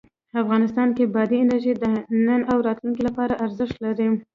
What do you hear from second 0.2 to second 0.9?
افغانستان